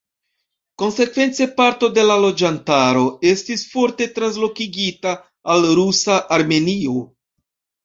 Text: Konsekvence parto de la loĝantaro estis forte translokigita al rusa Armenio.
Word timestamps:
Konsekvence 0.83 1.45
parto 1.59 1.89
de 1.97 2.05
la 2.07 2.15
loĝantaro 2.21 3.05
estis 3.33 3.67
forte 3.75 4.09
translokigita 4.17 5.15
al 5.57 5.71
rusa 5.83 6.19
Armenio. 6.41 7.07